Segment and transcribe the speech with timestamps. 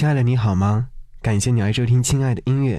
[0.00, 0.88] 亲爱的，你好吗？
[1.20, 2.78] 感谢你来收听《亲爱的音乐》，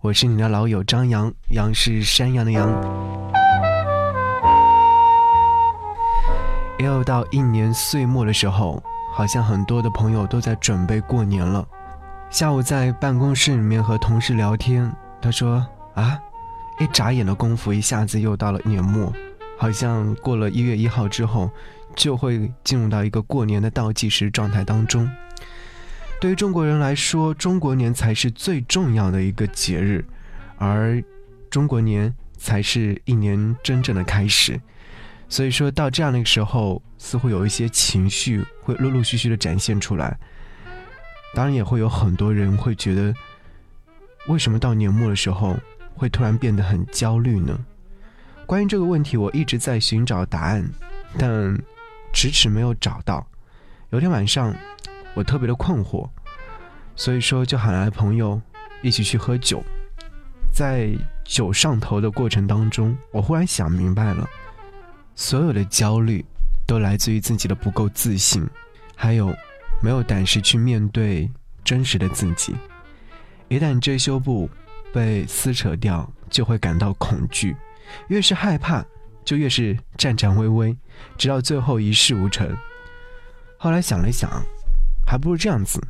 [0.00, 2.66] 我是你的老友张扬，杨是山羊的羊。
[6.78, 8.82] 又到一年岁末的时候，
[9.12, 11.68] 好像很多的朋友都在准备过年了。
[12.30, 15.62] 下午在办公室里面和同事聊天，他说
[15.92, 16.18] ：“啊，
[16.78, 19.12] 一眨眼的功夫，一下子又到了年末，
[19.58, 21.50] 好像过了一月一号之后，
[21.94, 25.06] 就会进入到一个过年的倒计时状态当中。”
[26.20, 30.04] 对于中国人来说，中国年才是最重要的一个节日，
[30.58, 31.02] 而
[31.48, 34.60] 中国年才是一年真正的开始。
[35.30, 40.14] 所以说到这样的时候，似乎有一些情绪会陆陆续续的展现出来。
[41.34, 43.14] 当然，也会有很多人会觉得，
[44.28, 45.56] 为什么到年末的时候
[45.94, 47.58] 会突然变得很焦虑呢？
[48.44, 50.70] 关于这个问题，我一直在寻找答案，
[51.16, 51.58] 但
[52.12, 53.26] 迟迟没有找到。
[53.88, 54.54] 有天晚上。
[55.14, 56.08] 我特别的困惑，
[56.94, 58.40] 所以说就喊来朋友
[58.82, 59.62] 一起去喝酒。
[60.52, 60.90] 在
[61.24, 64.28] 酒上头的过程当中，我忽然想明白了，
[65.14, 66.24] 所有的焦虑
[66.66, 68.46] 都来自于自己的不够自信，
[68.94, 69.34] 还有
[69.82, 71.30] 没有胆识去面对
[71.64, 72.54] 真实的自己。
[73.48, 74.48] 一旦遮羞布
[74.92, 77.56] 被撕扯掉，就会感到恐惧，
[78.08, 78.84] 越是害怕，
[79.24, 80.76] 就越是颤颤巍巍，
[81.16, 82.56] 直到最后一事无成。
[83.56, 84.30] 后来想了想。
[85.10, 85.82] 还不如这样子，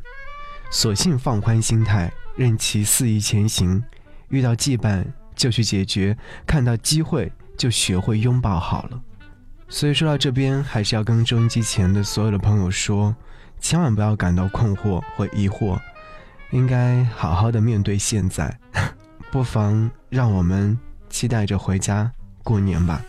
[0.71, 3.83] 索性放宽心态，任其肆意前行。
[4.29, 5.05] 遇到羁绊
[5.35, 8.99] 就去解决，看到机会就学会拥抱好了。
[9.69, 13.15] 所以说到这边，还是要跟收音机前的所有的朋友说，
[13.59, 15.79] 千万不要感到困惑或疑惑，
[16.49, 18.57] 应该好好的面对现在。
[19.29, 20.75] 不妨让我们
[21.11, 22.11] 期待着回家
[22.43, 22.99] 过年吧。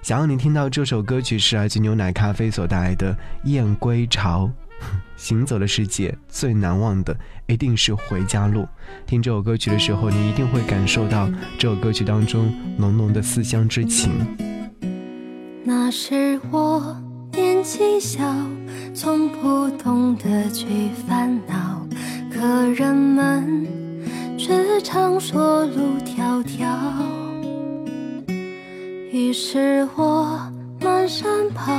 [0.00, 3.12] 想要你听到这首歌曲是来自牛奶咖啡所带来的
[3.44, 4.46] 《燕归巢》。
[5.16, 8.66] 行走的世界最难忘的一定是回家路。
[9.06, 14.10] 听这首歌曲的时候，你一定会感受到这首歌曲当中浓浓的思乡之情。
[15.64, 16.96] 那时我
[17.32, 18.22] 年纪小，
[18.94, 20.66] 从不懂得去
[21.08, 21.86] 烦恼，
[22.32, 23.66] 可人们
[24.38, 26.64] 却常说路迢迢。
[29.10, 30.38] 于是我
[30.80, 31.72] 满山跑。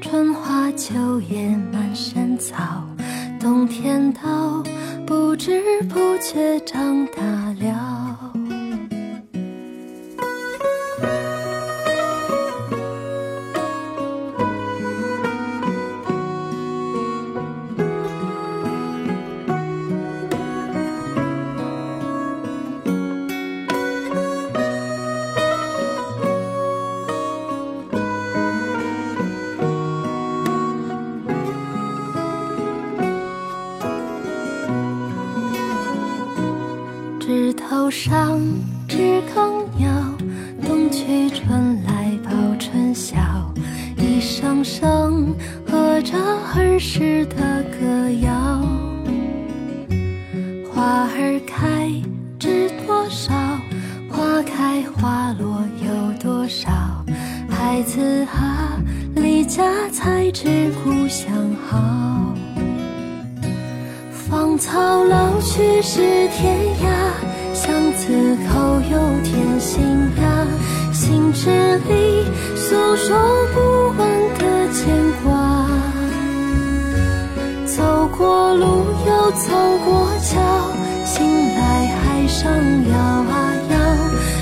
[0.00, 2.82] 春花秋叶满山草，
[3.38, 4.62] 冬天到
[5.06, 7.22] 不知不觉长大
[7.60, 8.09] 了。
[37.90, 38.40] 上
[38.86, 39.90] 知更鸟，
[40.64, 43.18] 冬去春来报春晓。
[43.96, 45.34] 一声声
[45.66, 46.16] 和着
[46.54, 48.62] 儿时的歌谣。
[50.72, 51.90] 花儿开
[52.38, 53.34] 知多少？
[54.08, 56.70] 花开花落有多少？
[57.48, 58.80] 孩子啊，
[59.16, 61.32] 离家才知故乡
[61.68, 62.34] 好。
[64.12, 66.88] 芳草老去是天涯。
[71.32, 72.24] 纸里
[72.56, 73.16] 诉说
[73.54, 73.58] 不
[73.96, 74.00] 完
[74.38, 74.42] 的
[74.72, 74.78] 牵
[75.22, 75.28] 挂。
[77.66, 78.64] 走过路
[79.06, 79.48] 又走
[79.84, 80.40] 过桥，
[81.04, 81.18] 醒
[81.54, 82.52] 来海上
[82.90, 83.32] 摇啊
[83.70, 83.74] 摇，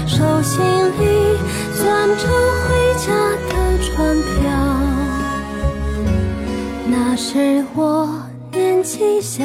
[0.06, 1.38] 手心里
[1.75, 2.22] 攥着
[2.65, 3.06] 回家
[3.49, 4.32] 的船票。
[6.87, 8.09] 那时我
[8.50, 9.44] 年纪小，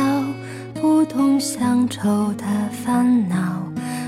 [0.81, 2.45] 不懂乡愁的
[2.85, 3.35] 烦恼。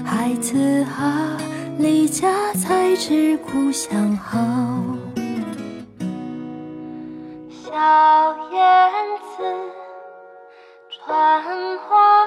[0.03, 1.37] 孩子啊，
[1.77, 4.37] 离家才知故乡好。
[7.49, 8.91] 小燕
[9.35, 9.43] 子
[10.89, 11.43] 穿
[11.79, 12.25] 花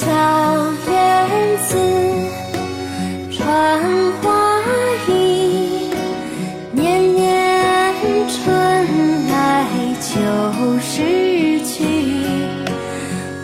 [0.00, 0.06] 小
[0.90, 0.96] 燕
[1.68, 1.76] 子
[3.30, 3.38] 穿
[4.22, 4.24] 花
[5.06, 5.90] 衣，
[6.72, 7.20] 年年
[8.26, 9.66] 春来
[10.00, 10.08] 秋
[10.80, 11.84] 时去。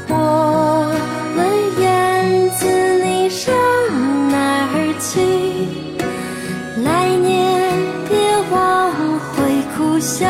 [0.08, 0.90] 我
[1.36, 1.38] 问
[1.78, 2.64] 燕子，
[3.04, 3.52] 你上
[4.30, 4.34] 哪
[4.72, 5.20] 儿去？
[6.82, 7.70] 来年
[8.08, 8.16] 别
[8.50, 8.56] 忘
[9.18, 9.36] 回。
[9.76, 10.26] 故乡。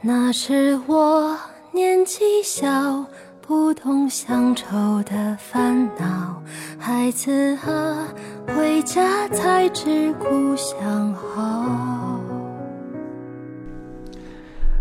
[0.00, 1.36] 那是我
[1.72, 3.04] 年纪小，
[3.40, 6.40] 不懂乡愁的烦恼。
[6.78, 8.06] 孩子啊，
[8.46, 12.20] 回家才知故乡好。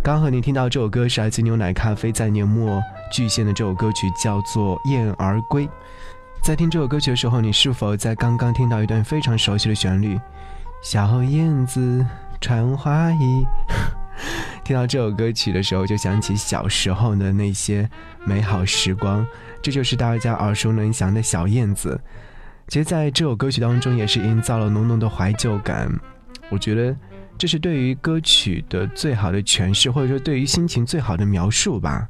[0.03, 2.79] 刚和你听到这首歌是来自牛奶咖啡在年末
[3.11, 5.65] 巨献的这首歌曲，叫做《燕儿归》。
[6.43, 10.19] 在听这首歌曲的时候，你是否在刚刚听到一段非常熟悉的旋律？
[10.83, 12.05] 小燕子
[12.39, 13.43] 穿花衣。
[14.63, 17.89] 听到这首歌曲的时候，就想起小时候的那些
[18.25, 19.25] 美好时光，
[19.61, 21.99] 这就是大家耳熟能详的小燕子。
[22.67, 25.89] 其实，在这首歌曲当中，也是营造了浓浓的怀旧感。
[26.49, 26.95] 我觉得，
[27.37, 32.09] 这是对于歌曲的最好的诠释，或者说对于心情最好的描述吧。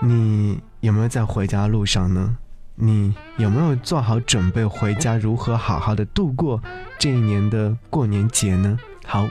[0.00, 2.36] 你有没有在回家的路上呢？
[2.76, 6.62] 你有没有做好准备回家，如何好好的度过
[6.98, 8.78] 这一年的过年节呢？
[9.04, 9.26] 好。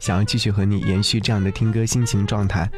[0.00, 2.68] 想要继续和你延续这样的听歌心情状态，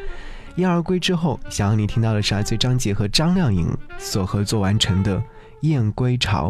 [0.57, 3.67] 燕儿归之后，想要你听到的是来自张杰和张靓颖
[3.97, 5.17] 所合作完成的
[5.61, 6.49] 《燕归巢》。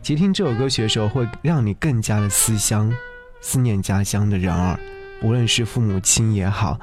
[0.00, 2.90] 其实听这首歌曲的时候，会让你更加的思乡，
[3.40, 4.78] 思念家乡的人儿，
[5.22, 6.78] 无论是父母亲也好，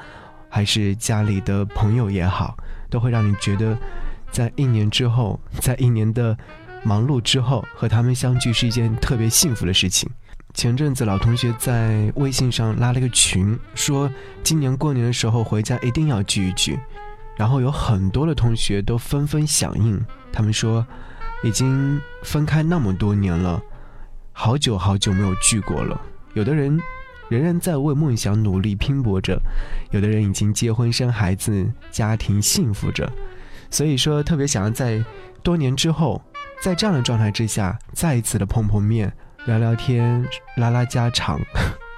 [0.49, 2.57] 还是家里的朋友也好，
[2.89, 3.77] 都会让你觉得，
[4.29, 6.37] 在一年之后，在一年的
[6.83, 10.09] 忙碌之后，和他们相聚是一件特别幸福的事情。
[10.53, 14.09] 前阵子老同学在微信上拉了个群，说
[14.43, 16.79] 今年过年的时候回家一定要聚一聚，
[17.35, 19.99] 然后有很多的同学都纷纷响应。
[20.31, 20.85] 他们说，
[21.43, 23.59] 已经分开那么多年了，
[24.31, 25.99] 好久好久没有聚过了。
[26.35, 26.79] 有的人
[27.29, 29.41] 仍然在为梦想努力拼搏着，
[29.91, 33.11] 有的人已经结婚生孩子，家庭幸福着。
[33.71, 35.03] 所以说，特别想要在
[35.41, 36.21] 多年之后，
[36.61, 39.11] 在这样的状态之下，再一次的碰碰面。
[39.45, 40.25] 聊聊天，
[40.57, 41.39] 拉拉家常，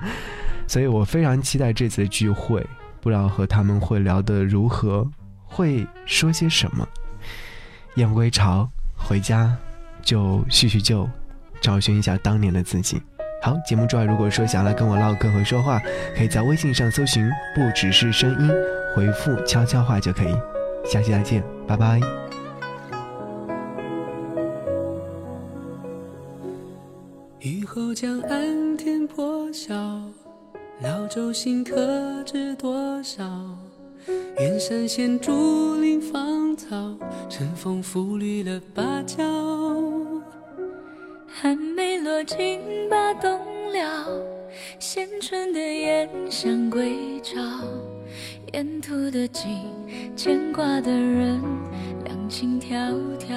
[0.67, 2.65] 所以我非常期待这次的聚会。
[3.01, 5.07] 不知道和他们会聊得如何，
[5.43, 6.87] 会说些什么。
[7.97, 9.55] 燕归巢，回家
[10.01, 11.07] 就叙叙旧，
[11.61, 12.99] 找寻一下当年的自己。
[13.43, 15.79] 好，节目之外，如果说想来跟我唠嗑和说话，
[16.17, 18.51] 可以在微信上搜寻“不只是声音”，
[18.95, 20.35] 回复悄悄话就可以。
[20.83, 22.01] 下期再见，拜拜。
[31.15, 33.23] 老舟新客知多少？
[34.37, 36.75] 远山现竹林芳草，
[37.29, 39.23] 晨风拂绿了芭蕉。
[41.25, 42.59] 寒梅落尽
[42.89, 43.39] 把冬
[43.71, 44.09] 了，
[44.77, 47.39] 衔春的燕想归巢。
[48.51, 49.71] 沿途的景，
[50.17, 51.41] 牵挂的人，
[52.03, 53.33] 两情迢迢。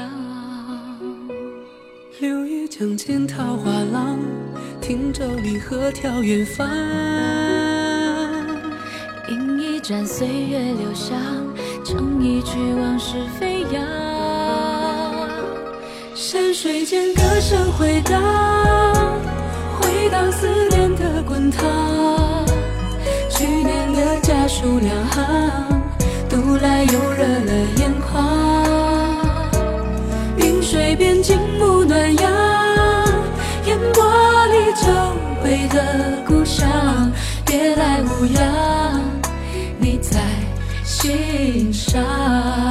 [2.19, 4.19] 柳叶江间桃花浪，
[4.81, 6.69] 汀洲离合眺远方。
[9.89, 11.17] 饮一盏岁月留香，
[11.83, 13.83] 唱一曲往事飞扬。
[16.15, 18.21] 山水间歌声回荡，
[19.81, 21.65] 回荡思念的滚烫。
[23.31, 25.83] 去年的家书两行，
[26.29, 28.29] 读来又热了眼眶。
[30.37, 32.31] 云水边静沐暖阳，
[33.65, 34.05] 烟波
[34.49, 34.87] 里久
[35.45, 37.11] 违的故乡，
[37.47, 38.88] 别来无恙，
[41.01, 42.68] 心上。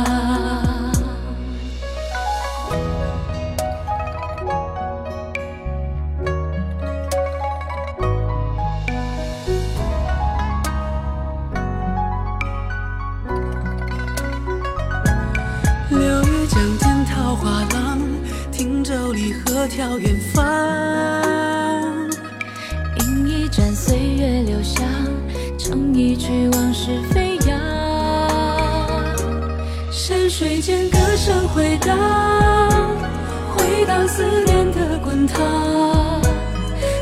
[34.05, 36.21] 思念的滚烫。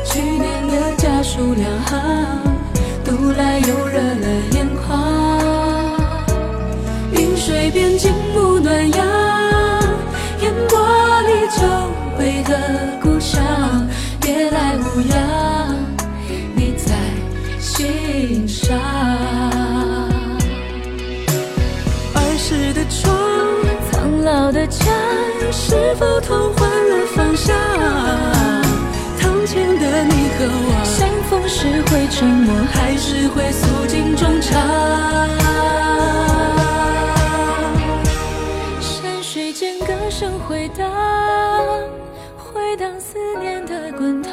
[0.04, 1.98] 去年的家书两行，
[3.04, 4.86] 读来又热了眼眶。
[7.12, 9.06] 云水边静沐暖阳。
[10.40, 10.78] 烟波
[11.22, 11.62] 里久
[12.18, 13.42] 违的故乡，
[14.20, 15.16] 别来无恙，
[16.54, 16.94] 你在
[17.58, 18.78] 心上。
[22.14, 23.14] 儿时的窗，
[23.90, 24.84] 苍老的家，
[25.50, 26.52] 是否同
[30.38, 34.52] 渴望，相逢时会沉默，还是会诉尽衷肠？
[38.80, 40.90] 山水间歌声回荡，
[42.36, 44.32] 回荡思念的滚烫。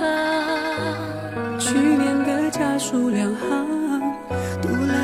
[1.58, 4.02] 去年的家书两行，
[4.62, 5.03] 读来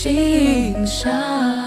[0.00, 1.57] 心上。